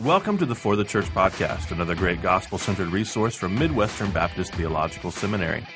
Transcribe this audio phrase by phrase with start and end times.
[0.00, 4.54] Welcome to the For the Church podcast, another great gospel centered resource from Midwestern Baptist
[4.54, 5.66] Theological Seminary.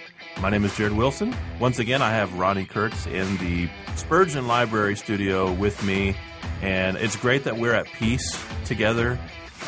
[0.41, 1.35] My name is Jared Wilson.
[1.59, 6.15] Once again, I have Ronni Kurtz in the Spurgeon Library studio with me,
[6.61, 9.19] and it's great that we're at peace together.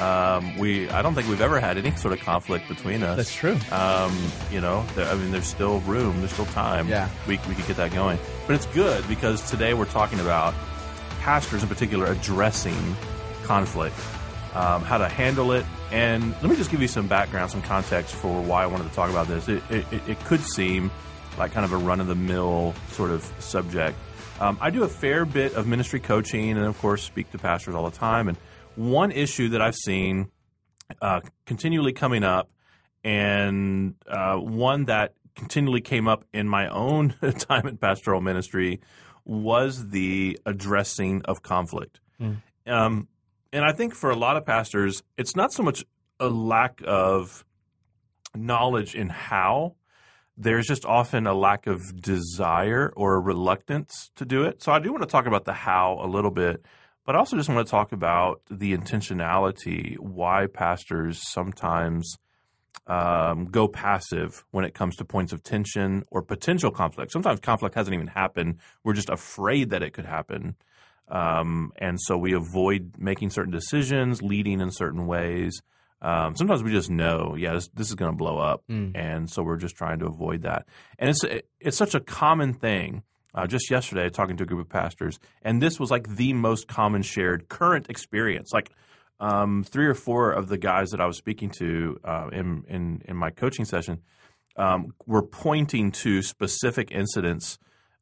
[0.00, 3.16] Um, we, I don't think we've ever had any sort of conflict between us.
[3.16, 3.58] That's true.
[3.72, 4.16] Um,
[4.52, 6.88] you know, there, I mean, there's still room, there's still time.
[6.88, 7.08] Yeah.
[7.26, 8.18] we we could get that going.
[8.46, 10.54] But it's good because today we're talking about
[11.20, 12.96] pastors in particular addressing
[13.44, 13.96] conflict,
[14.54, 15.64] um, how to handle it.
[15.90, 18.94] And let me just give you some background, some context for why I wanted to
[18.94, 19.48] talk about this.
[19.48, 20.90] It, it, it could seem
[21.38, 23.98] like kind of a run of the mill sort of subject.
[24.40, 27.74] Um, I do a fair bit of ministry coaching and, of course, speak to pastors
[27.74, 28.28] all the time.
[28.28, 28.36] And
[28.76, 30.30] one issue that I've seen
[31.00, 32.50] uh, continually coming up,
[33.02, 38.80] and uh, one that continually came up in my own time in pastoral ministry,
[39.24, 42.00] was the addressing of conflict.
[42.66, 43.08] Um,
[43.54, 45.84] and I think for a lot of pastors, it's not so much
[46.18, 47.44] a lack of
[48.34, 49.76] knowledge in how,
[50.36, 54.60] there's just often a lack of desire or a reluctance to do it.
[54.60, 56.64] So I do want to talk about the how a little bit,
[57.06, 62.18] but I also just want to talk about the intentionality, why pastors sometimes
[62.88, 67.12] um, go passive when it comes to points of tension or potential conflict.
[67.12, 68.56] Sometimes conflict hasn't even happened.
[68.82, 70.56] We're just afraid that it could happen.
[71.08, 75.60] Um, and so we avoid making certain decisions, leading in certain ways.
[76.00, 78.62] Um, sometimes we just know, yeah, this, this is going to blow up,
[78.94, 80.66] and so we're just trying to avoid that.
[80.98, 81.24] And it's
[81.60, 83.02] it's such a common thing.
[83.34, 86.68] Uh, just yesterday, talking to a group of pastors, and this was like the most
[86.68, 88.50] common shared current experience.
[88.52, 88.70] Like
[89.18, 93.02] um, three or four of the guys that I was speaking to uh, in, in
[93.06, 94.02] in my coaching session
[94.56, 97.58] um, were pointing to specific incidents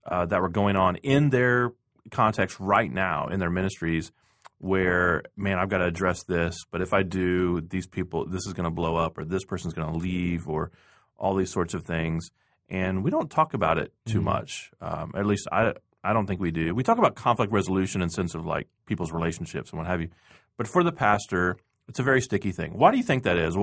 [0.07, 1.73] uh, that were going on in their
[2.11, 4.13] context right now in their ministries
[4.59, 8.53] where man i've got to address this but if i do these people this is
[8.53, 10.71] going to blow up or this person's going to leave or
[11.19, 12.31] all these sorts of things.
[12.69, 15.73] And we don't talk about it too much um, at least i
[16.05, 16.75] i don't think we do.
[16.75, 20.09] We talk about conflict resolution in sense of like people's relationships and what have you.
[20.57, 21.57] But for the pastor
[21.89, 22.79] it's a very sticky thing.
[22.79, 23.57] Why do you think that is?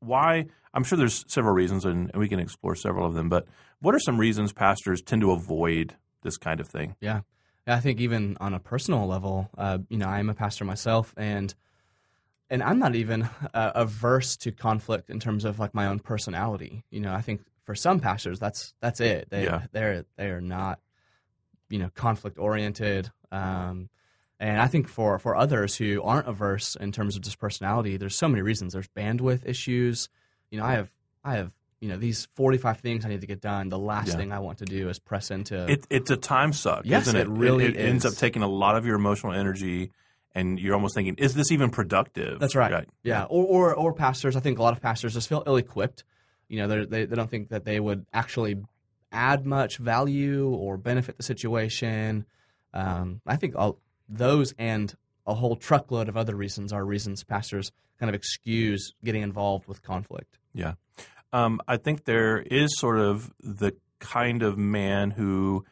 [0.00, 3.46] Why i'm sure there's several reasons and we can explore several of them but
[3.80, 6.94] what are some reasons pastors tend to avoid this kind of thing?
[7.00, 7.20] Yeah.
[7.66, 11.14] I think even on a personal level, uh, you know, I am a pastor myself,
[11.16, 11.54] and
[12.50, 16.84] and I'm not even uh, averse to conflict in terms of like my own personality.
[16.90, 19.28] You know, I think for some pastors, that's that's it.
[19.30, 19.62] They Yeah.
[19.72, 20.80] they're they are not,
[21.70, 23.10] you know, conflict oriented.
[23.30, 23.88] Um,
[24.40, 28.16] and I think for for others who aren't averse in terms of just personality, there's
[28.16, 28.72] so many reasons.
[28.72, 30.08] There's bandwidth issues.
[30.50, 30.90] You know, I have
[31.24, 33.68] I have you know these 45 things I need to get done.
[33.68, 34.16] The last Yeah.
[34.16, 37.16] thing I want to do is press into It, it's a time suck, Yes, isn't
[37.18, 37.22] it?
[37.22, 39.90] it really it, ends up taking a lot of your emotional energy,
[40.34, 42.88] and you're almost thinking, "Is this even productive?" That's right.
[43.02, 43.24] Yeah.
[43.24, 44.36] Or, or or pastors.
[44.36, 46.04] I think a lot of pastors just feel ill-equipped.
[46.48, 48.56] You know, they they don't think that they would actually
[49.10, 52.24] add much value or benefit the situation.
[52.72, 53.78] Um, I think all,
[54.08, 54.94] those and
[55.26, 59.82] a whole truckload of other reasons are reasons pastors kind of excuse getting involved with
[59.82, 60.38] conflict.
[60.54, 60.74] Yeah.
[61.32, 65.64] Um, I think there is sort of the kind of man who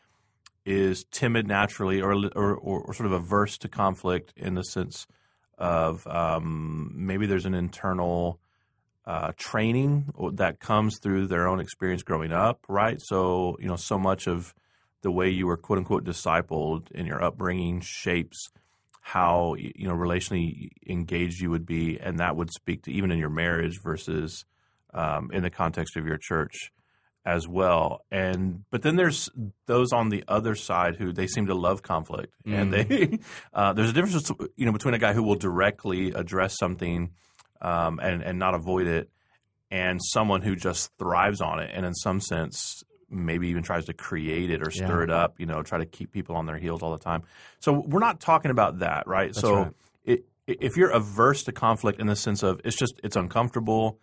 [0.65, 5.07] is timid naturally, or or, or, or sort of averse to conflict in the sense
[5.59, 8.41] of um, maybe there's an internal
[9.05, 13.01] uh, training that comes through their own experience growing up, right?
[13.01, 14.55] So you know, so much of
[15.03, 18.51] the way you were quote unquote discipled in your upbringing shapes
[19.01, 23.19] how you know relationally engaged you would be, and that would speak to even in
[23.19, 24.45] your marriage versus
[24.93, 26.73] um, in the context of your church
[27.25, 28.05] as well.
[28.11, 29.29] And but then there's
[29.67, 33.19] those on the other side who they seem to love conflict, and they
[33.55, 37.11] uh, there's a difference you know between a guy who will directly address something
[37.61, 39.11] um, and and not avoid it,
[39.71, 43.93] and someone who just thrives on it, and in some sense maybe even tries to
[43.93, 45.03] create it or stir Yeah.
[45.03, 47.25] it up, you know, try to keep people on their heels all the time.
[47.59, 49.35] So we're not talking about that, right?
[49.35, 49.73] so right.
[50.05, 53.99] it, if you're averse to conflict in the sense of it's just it's uncomfortable,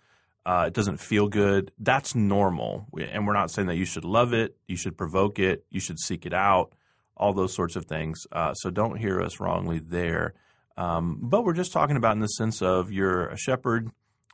[0.47, 2.87] uh, it doesn't feel good, that's normal.
[2.97, 5.99] And we're not saying that you should love it, you should provoke it, you should
[5.99, 6.71] seek it out,
[7.17, 8.25] all those sorts of things.
[8.31, 10.35] Uh, so don't hear us wrongly there.
[10.77, 13.91] Um, but we're just talking about in the sense of you're a shepherd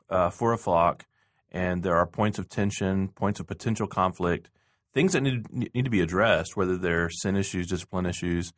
[0.07, 1.07] uh, for a flock,
[1.51, 4.51] and there are points of tension, points of potential conflict,
[4.93, 8.53] things that need, need to be addressed, whether they're sin issues, discipline issues,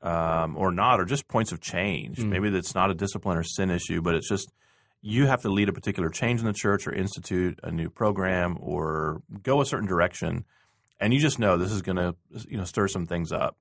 [0.00, 2.20] um, or not, or just points of change.
[2.24, 4.50] Maybe that's not a discipline or sin issue, but it's just
[5.06, 8.58] you have to lead a particular change in the church or institute a new program
[8.60, 10.44] or go a certain direction,
[10.98, 12.16] and you just know this is going to
[12.48, 13.56] you know stir some things up.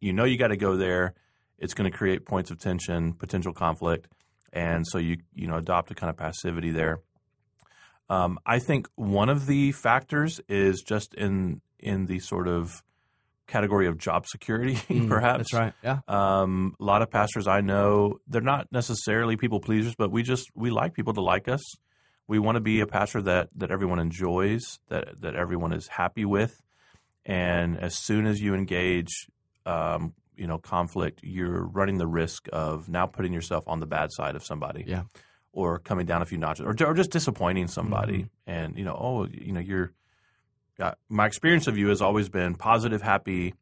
[0.00, 1.14] You know you got to go there.
[1.58, 4.08] It's going to create points of tension, potential conflict,
[4.52, 7.00] and so you you know adopt a kind of passivity there.
[8.10, 12.82] Um, I think one of the factors is just in in the sort of
[13.46, 15.50] category of job security, Mm, perhaps.
[15.50, 15.72] That's right.
[15.82, 15.98] Yeah.
[16.08, 20.46] Um, a lot of pastors I know, they're not necessarily people pleasers, but we just
[20.54, 21.62] we like people to like us.
[22.28, 26.24] We want to be a pastor that that everyone enjoys, that that everyone is happy
[26.24, 26.60] with,
[27.24, 29.28] and as soon as you engage,
[29.64, 34.10] um, you know, conflict, you're running the risk of now putting yourself on the bad
[34.12, 35.02] side of somebody, Yeah.
[35.52, 38.50] or coming down a few notches, or, or just disappointing somebody, Mm-hmm.
[38.50, 39.92] and you know, oh, you know, you're.
[41.08, 43.54] My experience of you has always been positive, happy,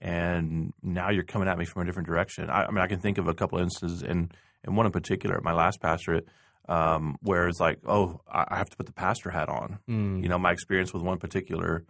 [0.00, 2.50] and now you're coming at me from a different direction.
[2.50, 4.32] I, I mean, I can think of a couple instances, and
[4.64, 6.26] and one in particular at my last pastorate,
[6.68, 9.78] um, where it's like, oh, I I have to put the pastor hat on.
[9.88, 10.22] Mm.
[10.22, 11.84] You know, my experience with one particular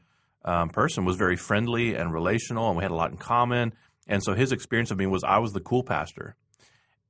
[0.44, 3.73] um, person was very friendly and relational, and we had a lot in common.
[4.06, 6.37] And so his experience of me was I was the cool pastor.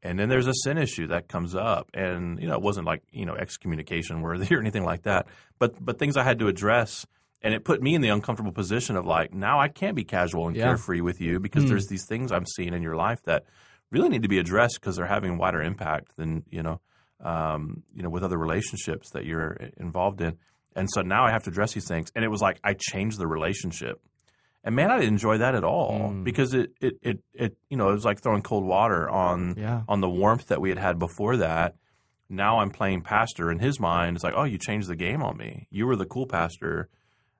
[0.02, 3.02] And then there's a sin issue that comes up, and you know, it wasn't like
[3.10, 5.26] you know excommunication worthy or anything like that,
[5.58, 7.06] but but things I had to address,
[7.42, 10.46] and it put me in the uncomfortable position of like now I can't be casual
[10.48, 10.64] and Yeah.
[10.64, 11.68] carefree with you because Mm.
[11.68, 13.44] there's these things I'm seeing in your life that
[13.90, 16.80] really need to be addressed because they're having wider impact than you know,
[17.20, 20.36] um, you know, with other relationships that you're involved in.
[20.74, 23.18] And so now I have to address these things, and it was like I changed
[23.18, 24.00] the relationship.
[24.64, 26.24] And man, I didn't enjoy that at all Mm.
[26.24, 29.82] because it, it, it, it, you know, it was like throwing cold water on Yeah.
[29.88, 31.76] on the warmth that we had had before that.
[32.28, 34.16] Now I'm playing pastor in his mind.
[34.16, 35.68] It's like, oh, you changed the game on me.
[35.70, 36.88] You were the cool pastor.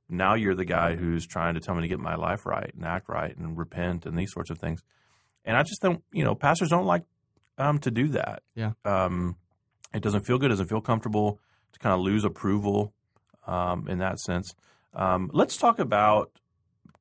[0.08, 2.85] Now you're the guy who's trying to tell me to get my life right and
[2.85, 4.82] act right and repent and these sorts of things.
[5.44, 7.03] And I just don't, you know, pastors don't like
[7.58, 8.43] um, to do that.
[8.55, 8.73] Yeah.
[8.85, 9.37] Um,
[9.94, 10.49] it doesn't feel good.
[10.49, 11.41] Doesn't feel comfortable
[11.73, 12.93] to kind of lose approval
[13.47, 14.55] um, in that sense.
[14.94, 16.31] Um, let's talk about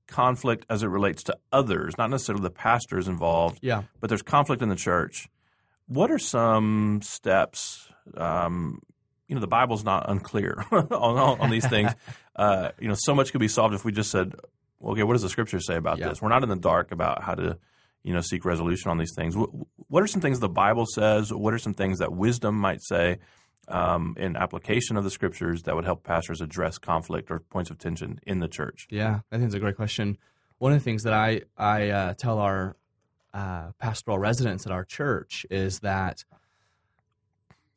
[0.08, 3.84] conflict as it relates to others, not necessarily the pastors involved, Yeah.
[4.00, 5.28] but there's conflict in the church.
[5.88, 7.90] What are some steps?
[8.16, 8.82] Um,
[9.28, 11.92] you know, the Bible's not unclear on, on, on these things.
[12.36, 14.36] uh, you know, so much could be solved if we just said,
[14.84, 16.10] "Okay, what does the Scripture say about Yeah.
[16.10, 17.58] this?" We're not in the dark about how to,
[18.04, 19.36] you know, seek resolution on these things.
[19.38, 19.50] What,
[19.88, 21.34] what are some things the Bible says?
[21.34, 23.20] What are some things that wisdom might say
[23.68, 27.78] um, in application of the Scriptures that would help pastors address conflict or points of
[27.78, 28.88] tension in the church?
[28.90, 30.18] Yeah, I think it's a great question.
[30.58, 32.76] One of the things that I I uh, tell our
[33.34, 36.24] uh, pastoral residents at our church is that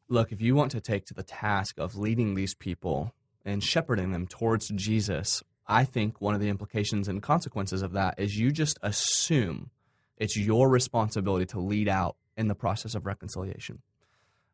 [0.08, 3.12] look, if you want to take to the task of leading these people
[3.48, 8.14] and shepherding them towards Jesus, I think one of the implications and consequences of that
[8.18, 9.70] is you just assume
[10.16, 13.82] it's your responsibility to lead out in the process of reconciliation.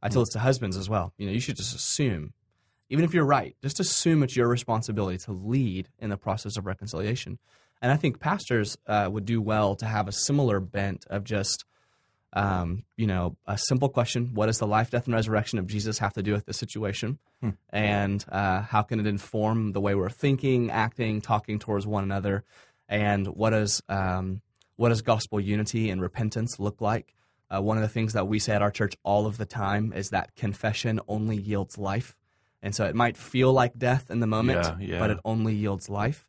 [0.02, 1.14] I tell this to husbands as well.
[1.16, 2.34] You know, you should just assume
[2.90, 6.66] even if you're right, just assume it's your responsibility to lead in the process of
[6.66, 7.38] reconciliation.
[7.80, 11.64] And I think pastors uh, would do well to have a similar bent of just,
[12.34, 15.98] um, you know, a simple question: What does the life, death, and resurrection of Jesus
[16.00, 17.18] have to do with this situation?
[17.70, 22.44] And uh, how can it inform the way we're thinking, acting, talking towards one another?
[22.88, 24.40] And what does um,
[24.76, 27.14] what does gospel unity and repentance look like?
[27.54, 29.92] Uh, one of the things that we say at our church all of the time
[29.94, 32.16] is that confession only yields life.
[32.62, 34.98] And so it might feel like death in the moment, Yeah, yeah.
[34.98, 36.26] but it only yields life.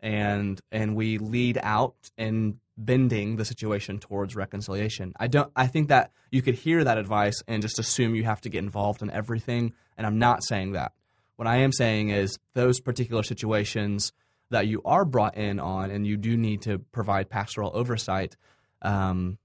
[0.00, 5.12] And and we lead out in bending the situation towards reconciliation.
[5.18, 8.40] I don't I think that you could hear that advice and just assume you have
[8.42, 9.72] to get involved in everything.
[9.96, 10.92] And I'm not saying that.
[11.36, 14.12] What I am saying is those particular situations
[14.50, 18.36] that you are brought in on and you do need to provide pastoral oversight,
[18.82, 19.38] um,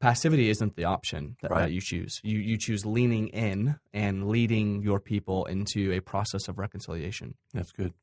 [0.00, 1.62] passivity isn't the option that, Right.
[1.62, 2.20] that you choose.
[2.22, 7.34] You you choose leaning in and leading your people into a process of reconciliation.
[7.52, 7.94] That's good.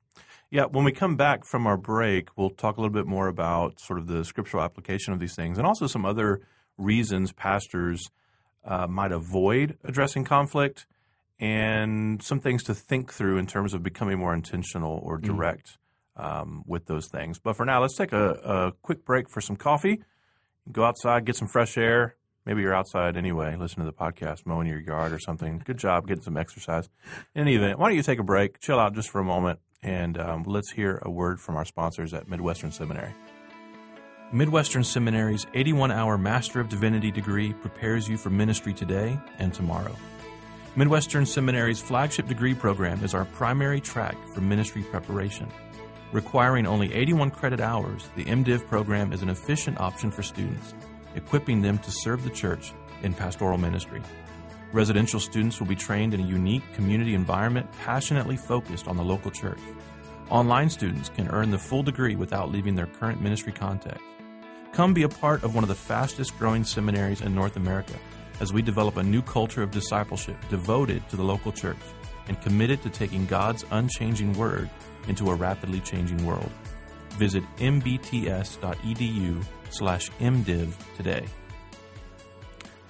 [0.52, 3.80] Yeah, when we come back from our break, we'll talk a little bit more about
[3.80, 6.42] sort of the scriptural application of these things and also some other
[6.78, 8.10] reasons pastors
[8.64, 10.86] uh, might avoid addressing conflict
[11.40, 15.78] and some things to think through in terms of becoming more intentional or direct
[16.16, 17.40] um, with those things.
[17.40, 20.02] But for now, let's take a, a quick break for some coffee,
[20.72, 22.16] go outside, get some fresh air.
[22.46, 25.62] Maybe you're outside anyway, listen to the podcast, mowing your yard or something.
[25.66, 26.88] Good job getting some exercise.
[27.34, 29.60] In any event, why don't you take a break, chill out just for a moment,
[29.86, 33.14] and um, let's hear a word from our sponsors at Midwestern Seminary.
[34.34, 39.96] Midwestern Seminary's 81 hour Master of Divinity degree prepares you for ministry today and tomorrow.
[40.76, 45.48] Midwestern Seminary's flagship degree program is our primary track for ministry preparation.
[46.12, 50.74] Requiring only 81 credit hours, the MDiv program is an efficient option for students,
[51.14, 52.74] equipping them to serve the church
[53.04, 54.02] in pastoral ministry.
[54.76, 59.32] Residential students will be trained in a unique community environment passionately focused on the local
[59.32, 59.62] church.
[60.30, 64.04] Online students can earn the full degree without leaving their current ministry context.
[64.74, 67.94] Come be a part of one of the fastest growing seminaries in North America
[68.42, 71.78] as we develop a new culture of discipleship devoted to the local church
[72.28, 74.70] and committed to taking God's unchanging word
[75.08, 76.52] into a rapidly changing world.
[77.12, 81.26] Visit mbts.edu slash mdiv today.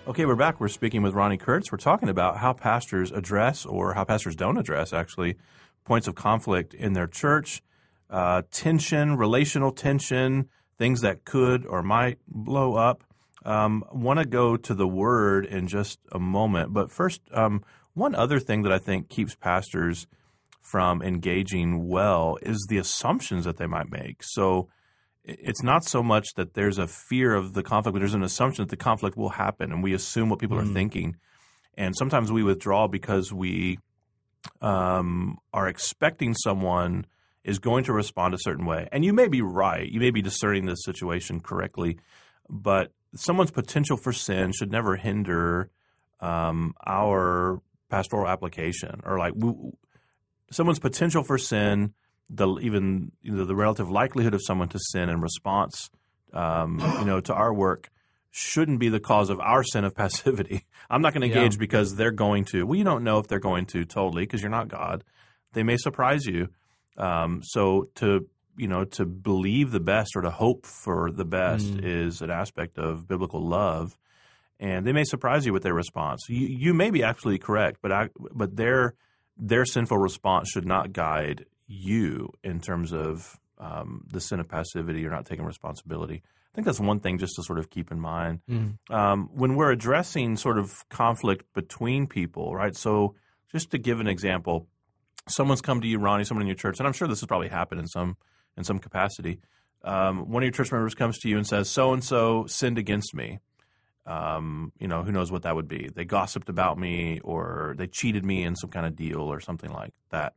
[0.07, 0.59] Okay, we're back.
[0.59, 1.71] We're speaking with Ronni Kurtz.
[1.71, 5.35] We're talking about how pastors address, or how pastors don't address, actually,
[5.83, 7.63] points of conflict in their church,
[8.11, 10.47] uh, tension, relational tension,
[10.77, 13.03] things that could or might blow up.
[13.45, 17.63] Um, Want to go to the word in just a moment, but first, um,
[17.95, 20.05] one other thing that I think keeps pastors
[20.61, 24.21] from engaging well is the assumptions that they might make.
[24.21, 24.69] So
[25.25, 28.63] it's not so much that there's a fear of the conflict, but there's an assumption
[28.63, 30.63] that the conflict will happen, and we assume what people mm.
[30.63, 31.17] are thinking.
[31.77, 33.79] And sometimes we withdraw because we
[34.61, 37.05] um, are expecting someone
[37.43, 38.87] is going to respond a certain way.
[38.91, 39.87] And you may be right.
[39.87, 41.99] You may be discerning the situation correctly,
[42.49, 45.69] but someone's potential for sin should never hinder
[46.19, 49.53] um, our pastoral application or like we,
[50.51, 51.93] someone's potential for sin,
[52.29, 55.89] the even you know, the relative likelihood of someone to sin in response,
[56.33, 57.89] um, you know, to our work
[58.31, 60.65] shouldn't be the cause of our sin of passivity.
[60.89, 61.59] I'm not going to engage yeah.
[61.59, 62.65] because they're going to.
[62.65, 65.03] Well, you don't know if they're going to totally because you're not God.
[65.53, 66.49] They may surprise you.
[66.97, 68.27] Um, so to
[68.57, 71.83] you know to believe the best or to hope for the best mm.
[71.83, 73.97] is an aspect of biblical love,
[74.59, 76.21] and they may surprise you with their response.
[76.29, 78.95] You, you may be absolutely correct, but I, but their
[79.37, 85.05] their sinful response should not guide you in terms of um, the sin of passivity
[85.05, 86.21] or not taking responsibility.
[86.25, 88.77] I think that's one thing just to sort of keep in mind mm.
[88.89, 92.75] um, when we're addressing sort of conflict between people, right?
[92.75, 93.15] So,
[93.51, 94.67] just to give an example,
[95.27, 97.49] someone's come to you, Ronni, someone in your church, and I'm sure this has probably
[97.49, 98.17] happened in some
[98.57, 99.39] in some capacity.
[99.83, 102.77] Um, one of your church members comes to you and says, "So and so sinned
[102.77, 103.39] against me."
[104.05, 105.89] Um, you know, who knows what that would be?
[105.93, 109.71] They gossiped about me, or they cheated me in some kind of deal, or something
[109.71, 110.35] like that.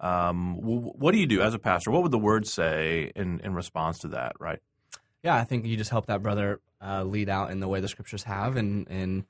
[0.00, 1.90] Um, w- what do you do as a pastor?
[1.90, 4.32] What would the word say in in response to that?
[4.38, 4.60] Right?
[5.22, 7.88] Yeah, I think you just help that brother uh, lead out in the way the
[7.88, 9.24] scriptures have, and and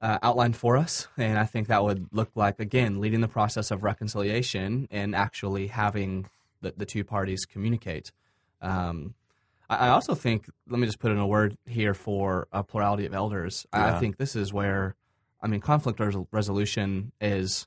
[0.00, 1.08] uh, outlined for us.
[1.16, 5.68] And I think that would look like, again, leading the process of reconciliation and actually
[5.68, 6.28] having
[6.60, 8.12] the, the two parties communicate.
[8.60, 9.14] Um,
[9.68, 13.06] I, I, also think, let me just put in a word here for a plurality
[13.06, 13.66] of elders.
[13.72, 13.96] Yeah.
[13.96, 14.94] I think this is where,
[15.40, 16.00] I mean, conflict
[16.30, 17.66] resolution is,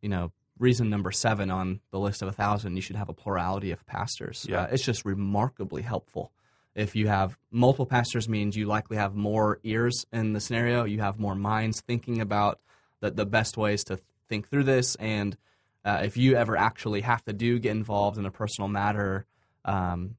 [0.00, 0.32] you know,
[0.64, 2.74] reason number seven on the list of a thousand.
[2.74, 4.46] You should have a plurality of pastors.
[4.48, 4.62] Yeah.
[4.62, 6.32] Uh, it's just remarkably helpful.
[6.74, 10.84] If you have multiple pastors, means you likely have more ears in the scenario.
[10.84, 12.58] You have more minds thinking about
[13.00, 14.96] the, the best ways to think through this.
[14.96, 15.36] And
[15.84, 19.26] uh, if you ever actually have to do get involved in a personal matter,
[19.64, 20.16] um,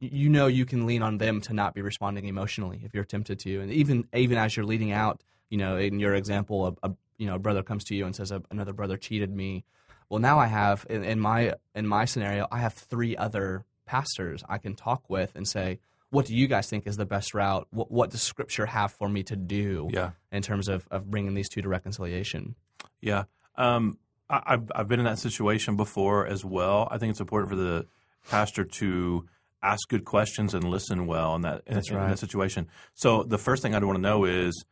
[0.00, 3.38] you know you can lean on them to not be responding emotionally if you're tempted
[3.40, 3.60] to.
[3.60, 7.26] And even even as you're leading out, you know, in your example, a, a you
[7.26, 9.64] know a brother comes to you and says another brother cheated me.
[10.08, 14.44] Well, now I have in, in my in my scenario, I have three other pastors
[14.48, 15.78] I can talk with and say,
[16.10, 17.66] what do you guys think is the best route?
[17.70, 20.10] What, what does Scripture have for me to do yeah.
[20.30, 22.54] in terms of, of bringing these two to reconciliation?
[23.00, 23.24] Yeah.
[23.56, 26.88] Um, I, have I've been in that situation before as well.
[26.90, 27.86] I think it's important for the
[28.28, 29.28] pastor to
[29.62, 31.90] ask good questions and listen well in that, in, right.
[31.90, 32.68] in that situation.
[32.94, 34.64] So the first thing I'd want to know is,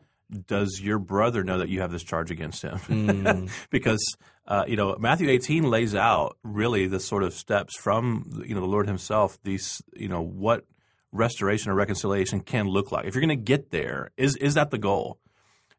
[0.46, 2.78] does your brother know that you have this charge against him?
[2.78, 3.50] Mm.
[3.70, 4.02] because
[4.46, 8.60] uh, you know Matthew 18 lays out really the sort of steps from you know
[8.60, 9.38] the Lord Himself.
[9.42, 10.64] These you know what
[11.12, 13.06] restoration or reconciliation can look like.
[13.06, 15.18] If you're going to get there, is is that the goal?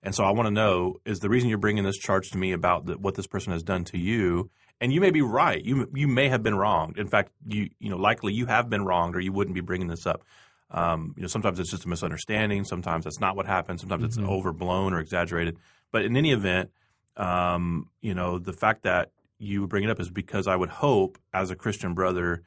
[0.01, 2.51] And so I want to know is the reason you're bringing this charge to me
[2.51, 4.51] about the, what this person has done to you.
[4.79, 5.63] And you may be right.
[5.63, 6.99] You you may have been wronged.
[6.99, 9.87] In fact, you you know likely you have been wronged, or you wouldn't be bringing
[9.87, 10.23] this up.
[10.71, 12.63] Um, you know, sometimes it's just a misunderstanding.
[12.63, 13.79] Sometimes that's not what happened.
[13.79, 14.23] Sometimes mm-hmm.
[14.23, 15.57] it's overblown or exaggerated.
[15.91, 16.71] But in any event,
[17.17, 21.17] um, you know, the fact that you bring it up is because I would hope,
[21.33, 22.43] as a Christian brother,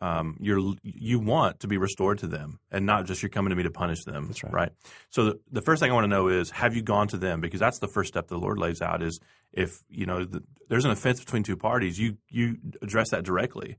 [0.00, 3.56] um, you're you want to be restored to them, and not just you're coming to
[3.56, 4.26] me to punish them.
[4.26, 4.52] That's right.
[4.52, 4.72] Right.
[5.10, 7.40] So the, the first thing I want to know is, have you gone to them?
[7.40, 9.02] Because that's the first step the Lord lays out.
[9.02, 9.20] Is
[9.52, 13.78] if you know the, there's an offense between two parties, you you address that directly.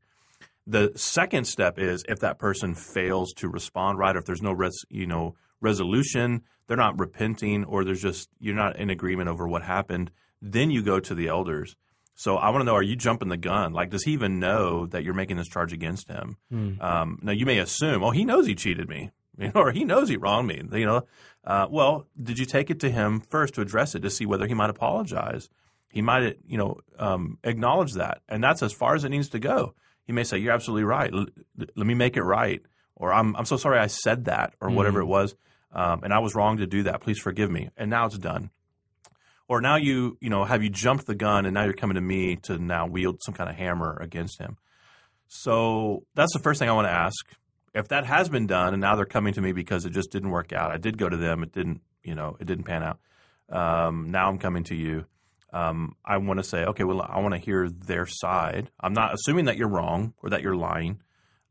[0.68, 4.52] The second step is if that person fails to respond right, or if there's no
[4.52, 9.48] res, you know resolution, they're not repenting, or there's just you're not in agreement over
[9.48, 10.12] what happened.
[10.42, 11.76] Then you go to the elders
[12.16, 13.74] so I want to know: Are you jumping the gun?
[13.74, 16.38] Like, does he even know that you're making this charge against him?
[16.52, 16.82] Mm.
[16.82, 19.84] Um, now, you may assume, oh, he knows he cheated me, you know, or he
[19.84, 20.62] knows he wronged me.
[20.72, 21.08] You know,
[21.44, 24.48] uh, well, did you take it to him first to address it to see whether
[24.48, 25.50] he might apologize?
[25.90, 29.40] He might, you know, um, acknowledge that, and that's as far as it needs to
[29.40, 29.76] go.
[30.06, 31.12] He may say, "You're absolutely right.
[31.14, 32.62] L- let me make it right,"
[32.96, 34.76] or "I'm I'm so sorry I said that," or mm.
[34.76, 35.36] whatever it was.
[35.76, 37.02] um, and I was wrong to do that.
[37.02, 37.70] Please forgive me.
[37.78, 38.50] And now it's done.
[39.48, 42.02] Or now you, you know, have you jumped the gun and now you're coming to
[42.02, 44.58] me to now wield some kind of hammer against him.
[45.28, 47.28] So that's the first thing I want to ask.
[47.74, 50.30] If that has been done and now they're coming to me because it just didn't
[50.30, 53.00] work out, I did go to them, it didn't, you know, it didn't pan out.
[53.50, 55.06] Um, now I'm coming to you.
[55.56, 58.70] Um, I want to say, okay, well, I want to hear their side.
[58.80, 61.02] I'm not assuming that you're wrong or that you're lying.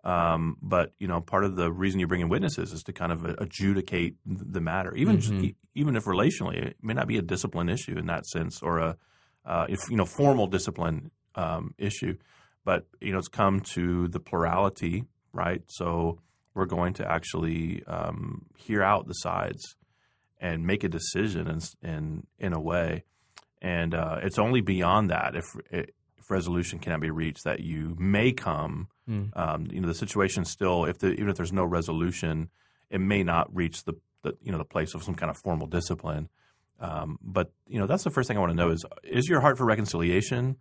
[0.04, 3.10] Um, but you know, part of the reason you bring in witnesses is to kind
[3.10, 5.48] of adjudicate the matter, even Mm-hmm.
[5.74, 8.96] even if relationally, it may not be a discipline issue in that sense, or a
[9.46, 12.14] uh, if you know formal discipline um, issue,
[12.64, 15.62] but you know it's come to the plurality, right?
[15.68, 16.18] So
[16.52, 19.76] we're going to actually um, hear out the sides
[20.38, 23.04] and make a decision in in, in a way,
[23.64, 28.30] and uh, it's only beyond that if if resolution cannot be reached that you may
[28.30, 28.88] come.
[29.08, 29.30] Mm.
[29.34, 32.50] Um, you know, the situation still, if the, even if there's no resolution,
[32.90, 35.66] it may not reach the, the you know the place of some kind of formal
[35.66, 36.28] discipline.
[36.78, 39.40] Um, but you know, that's the first thing I want to know is is your
[39.40, 40.56] heart for reconciliation,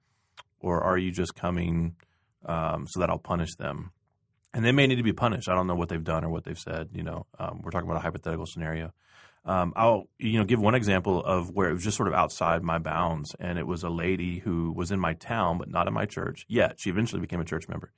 [0.61, 1.97] or are you just coming
[2.45, 3.91] um, so that I'll punish them?
[4.53, 5.49] And they may need to be punished.
[5.49, 6.89] I don't know what they've done or what they've said.
[6.93, 8.93] You know, um, we're talking about a hypothetical scenario.
[9.45, 12.63] Um, I'll you know give one example of where it was just sort of outside
[12.63, 15.93] my bounds, and it was a lady who was in my town but not in
[15.93, 16.79] my church yet.
[16.79, 17.91] She eventually became a church member,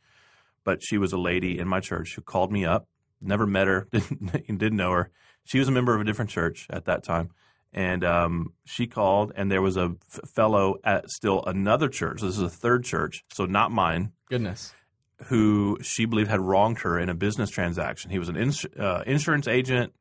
[0.64, 2.88] but she was a lady in my church who called me up.
[3.22, 5.12] Never met her, didn't, didn't know her.
[5.44, 7.30] She was a member of a different church at that time,
[7.72, 12.22] and um, she called, and there was a f- fellow at still another church.
[12.22, 14.74] This is a third church, so not mine Goodness.
[15.25, 18.10] who she believed had wronged her in a business transaction.
[18.10, 19.94] He was an ins- uh, insurance agent,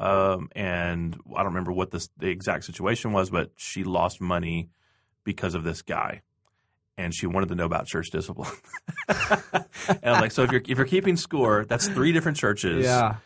[0.00, 4.70] um, and I don't remember what this, the exact situation was, but she lost money
[5.24, 6.22] because of this guy,
[6.96, 8.50] and she wanted to know about church discipline.
[9.08, 9.18] and
[10.02, 12.84] I was like, so if you're if you're keeping score, that's three different churches.
[12.84, 13.16] Yeah.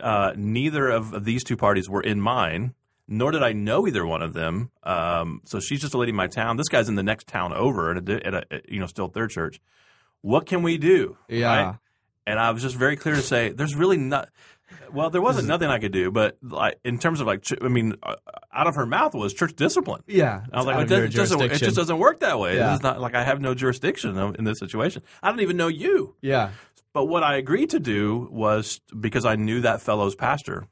[0.00, 2.74] Uh, neither of, of these two parties were in mine.
[3.08, 4.70] Nor did I know either one of them.
[4.84, 6.56] Um, so she's just a lady in my town.
[6.56, 9.30] This guy's in the next town over at a, at a you know still third
[9.30, 9.60] church.
[10.22, 11.18] What can we do?
[11.28, 11.46] Yeah.
[11.46, 11.76] right?
[12.26, 14.30] And I was just very clear to say, there's really not.
[14.92, 17.94] Well, there wasn't nothing I could do, but like in terms of like, I mean,
[18.02, 18.16] uh,
[18.52, 20.02] out of her mouth was church discipline.
[20.06, 20.44] Yeah.
[20.52, 22.56] I was like, it, of doesn't, it doesn't- it just doesn't work that way.
[22.56, 22.74] Yeah.
[22.74, 25.02] It's not like I have no jurisdiction in this situation.
[25.22, 26.14] I don't even know you.
[26.20, 26.50] Yeah.
[26.92, 30.66] But what I agreed to do was because I knew that fellow's pastor,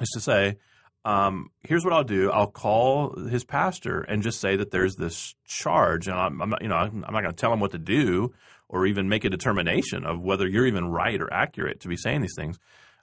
[0.00, 0.58] is to say,
[1.06, 2.30] um, here's what I'll do.
[2.30, 6.60] I'll call his pastor and just say that there's this charge, and I'm, I'm not,
[6.62, 8.34] you know, I'm not going to tell him what to do
[8.68, 12.20] or even make a determination of whether you're even right or accurate to be saying
[12.22, 12.58] these things.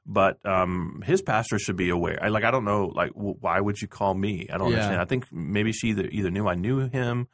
[0.05, 2.19] But um, his pastor should be aware.
[2.21, 4.47] I, like I don't know, like w- why would you call me?
[4.51, 4.75] I don't Yeah.
[4.77, 5.01] understand.
[5.01, 7.27] I think maybe she either, either knew I knew him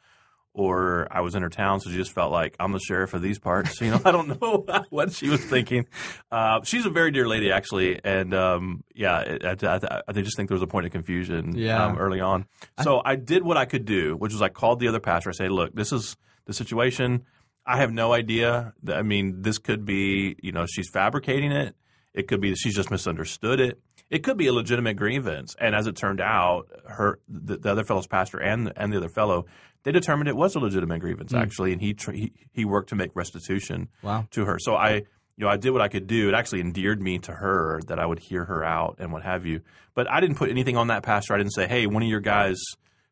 [0.52, 3.22] or I was in her town, so she just felt like I'm the sheriff of
[3.22, 3.80] these parts.
[3.80, 5.86] You know, I don't know what she was thinking.
[6.30, 10.48] Uh, she's a very dear lady, actually, and um, yeah, I, I, I just think
[10.48, 11.86] there was a point of confusion Yeah.
[11.86, 12.46] um, early on.
[12.82, 15.30] So I, did what I could do, which was I called the other pastor.
[15.30, 17.24] I said, "Look, this is the situation.
[17.66, 18.74] I have no idea.
[18.88, 21.76] I mean, this could be, you know, she's fabricating it.
[22.14, 23.80] It could be that she's just misunderstood it.
[24.10, 25.54] It could be a legitimate grievance.
[25.60, 29.08] And as it turned out, her the, the other fellow's pastor and and the other
[29.08, 29.46] fellow,
[29.84, 32.96] they determined it was a legitimate grievance actually, and he tr- he he worked to
[32.96, 34.26] make restitution Wow.
[34.32, 34.58] to her.
[34.58, 34.90] So I,
[35.36, 36.28] you know, I did what I could do.
[36.28, 39.46] It actually endeared me to her that I would hear her out and what have
[39.46, 39.60] you.
[39.94, 41.34] But I didn't put anything on that pastor.
[41.34, 42.58] I didn't say, "Hey, one of your guys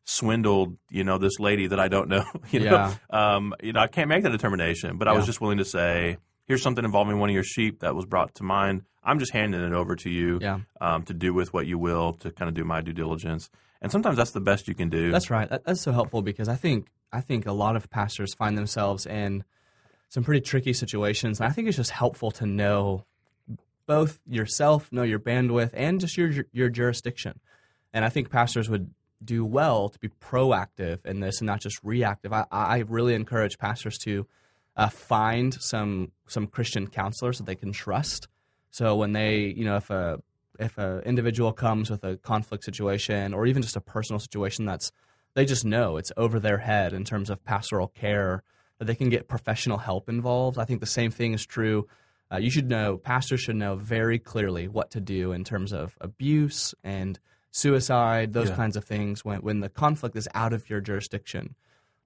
[0.05, 2.95] swindled, you know, this lady that I don't know." you know, Yeah.
[3.09, 4.97] um, you know, I can't make that determination.
[4.97, 6.17] But I was just willing to say,
[6.49, 8.81] "Here's something involving one of your sheep that was brought to mind.
[9.03, 10.59] I'm just handing it over to you Yeah.
[10.81, 13.49] um, to do with what you will to kind of do my due diligence."
[13.81, 15.09] And sometimes that's the best you can do.
[15.11, 15.47] That's right.
[15.47, 19.43] That's so helpful because I think I think a lot of pastors find themselves in
[20.09, 23.05] some pretty tricky situations, and I think it's just helpful to know
[23.85, 27.39] both yourself, know your bandwidth, and just your your jurisdiction.
[27.93, 28.91] And I think pastors would
[29.23, 32.31] do well to be proactive in this and not just reactive.
[32.33, 34.25] I, I really encourage pastors to
[34.79, 38.27] uh, find some some Christian counselors that they can trust.
[38.71, 40.19] So when they, you know, if a
[40.57, 44.91] if an individual comes with a conflict situation or even just a personal situation that's
[45.35, 48.43] they just know it's over their head in terms of pastoral care
[48.77, 50.57] that they can get professional help involved.
[50.57, 51.87] I think the same thing is true.
[52.31, 55.97] Uh, you should know, pastors should know very clearly what to do in terms of
[55.99, 57.19] abuse and
[57.51, 58.55] suicide, those Yeah.
[58.55, 61.55] kinds of things when, when the conflict is out of your jurisdiction.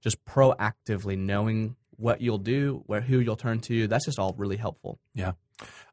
[0.02, 4.58] Just proactively knowing what you'll do, where who you'll turn to, that's just all really
[4.58, 5.00] helpful.
[5.14, 5.34] Yeah.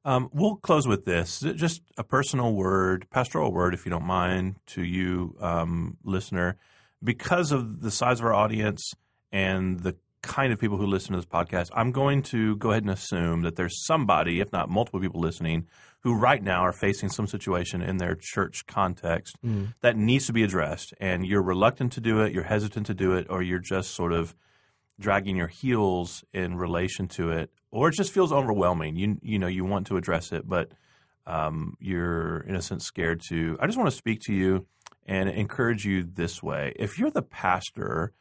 [0.04, 1.40] Um, we'll close with this.
[1.40, 6.56] Just a personal word, pastoral word, if you don't mind, to you, um, listener.
[7.02, 8.92] Because of the size of our audience
[9.30, 12.82] and the kind of people who listen to this podcast, I'm going to go ahead
[12.82, 15.66] and assume that there's somebody, if not multiple people listening,
[16.02, 19.74] who right now are facing some situation in their church context Mm.
[19.82, 20.92] that needs to be addressed.
[21.00, 24.12] And you're reluctant to do it, you're hesitant to do it, or you're just sort
[24.12, 24.34] of
[25.00, 28.96] dragging your heels in relation to it, or it just feels overwhelming.
[28.96, 30.72] You you know you want to address it, but
[31.26, 33.56] um, you're in a sense scared to.
[33.60, 34.66] I just want to speak to you
[35.06, 38.12] and encourage you this way: if you're the pastor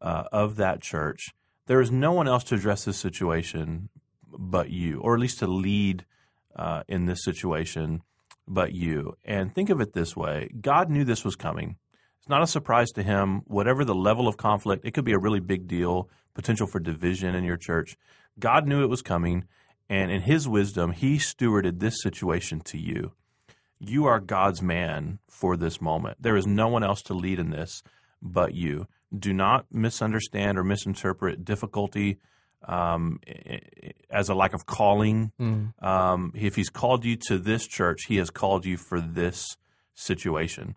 [0.00, 1.30] uh, of that church,
[1.66, 3.90] there is no one else to address this situation
[4.26, 6.06] but you, or at least to lead
[6.56, 8.02] uh, in this situation
[8.48, 9.16] but you.
[9.24, 11.76] And think of it this way: God knew this was coming.
[12.18, 13.42] It's not a surprise to him.
[13.46, 17.34] Whatever the level of conflict, it could be a really big deal, potential for division
[17.34, 17.96] in your church.
[18.38, 19.44] God knew it was coming,
[19.88, 23.12] and in his wisdom, he stewarded this situation to you.
[23.78, 26.18] You are God's man for this moment.
[26.20, 27.82] There is no one else to lead in this
[28.22, 28.86] but you.
[29.16, 32.18] Do not misunderstand or misinterpret difficulty
[32.66, 33.20] um,
[34.10, 35.32] as a lack of calling.
[35.40, 35.82] Mm.
[35.84, 39.56] Um, if he's called you to this church, he has called you for this
[39.94, 40.76] situation.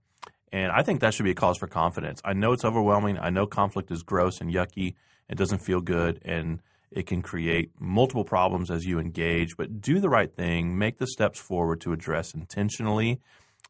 [0.52, 2.22] And I think that should be a cause for confidence.
[2.26, 3.20] I know it's overwhelming.
[3.20, 4.96] I know conflict is gross and yucky.
[5.30, 6.22] It doesn't feel good.
[6.24, 6.60] And
[6.92, 9.58] it can create multiple problems as you engage.
[9.58, 10.78] But do the right thing.
[10.78, 13.20] Make the steps forward to address intentionally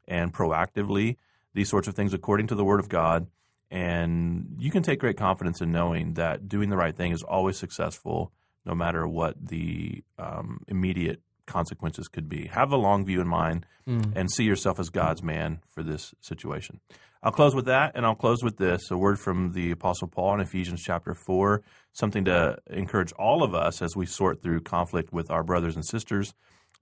[0.07, 1.17] and proactively
[1.53, 3.27] these sorts of things according to the Word of God.
[3.71, 7.57] And you can take great confidence in knowing that doing the right thing is always
[7.57, 8.31] successful,
[8.65, 12.47] no matter what the um, immediate consequences could be.
[12.47, 14.13] Have a long view in mind Mm.
[14.15, 16.79] and see yourself as God's man for this situation.
[17.21, 20.33] I'll close with that, and I'll close with this a word from the Apostle Paul
[20.35, 21.61] in Ephesians chapter 4,
[21.93, 25.85] something to encourage all of us as we sort through conflict with our brothers and
[25.85, 26.33] sisters,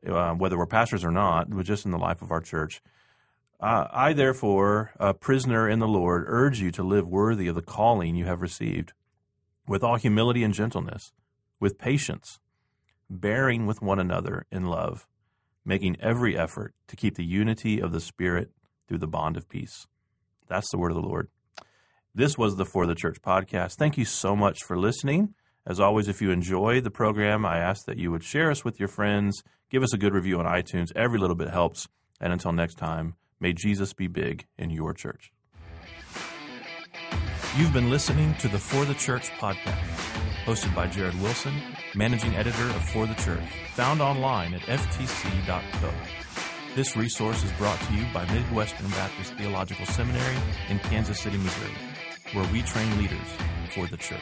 [0.07, 2.81] uh, whether we're pastors or not, but just in the life of our church.
[3.59, 7.61] Uh, I, therefore, a prisoner in the Lord, urge you to live worthy of the
[7.61, 8.93] calling you have received,
[9.67, 11.11] with all humility and gentleness,
[11.59, 12.39] with patience,
[13.19, 15.07] bearing with one another in love,
[15.65, 18.51] making every effort to keep the unity of the Spirit
[18.87, 19.87] through the bond of peace.
[20.47, 21.29] That's the word of the Lord.
[22.15, 23.75] This was the For the Church podcast.
[23.75, 25.33] Thank you so much for listening.
[25.65, 28.79] As always, if you enjoy the program, I ask that you would share us with
[28.79, 30.91] your friends, give us a good review on iTunes.
[30.95, 31.87] Every little bit helps.
[32.19, 35.31] And until next time, may Jesus be big in your church.
[37.57, 39.85] You've been listening to the For the Church podcast,
[40.45, 41.53] hosted by Jared Wilson,
[41.95, 45.91] managing editor of For the Church, found online at ftc.co.
[46.75, 50.37] This resource is brought to you by Midwestern Baptist Theological Seminary
[50.69, 51.73] in Kansas City, Missouri,
[52.33, 53.17] where we train leaders
[53.73, 54.19] for the church.